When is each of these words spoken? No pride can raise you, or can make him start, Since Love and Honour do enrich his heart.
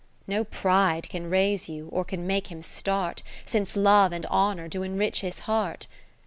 No 0.25 0.43
pride 0.43 1.07
can 1.09 1.29
raise 1.29 1.69
you, 1.69 1.87
or 1.89 2.03
can 2.03 2.25
make 2.25 2.47
him 2.47 2.63
start, 2.63 3.21
Since 3.45 3.75
Love 3.75 4.11
and 4.11 4.25
Honour 4.25 4.67
do 4.67 4.81
enrich 4.81 5.21
his 5.21 5.37
heart. 5.45 5.85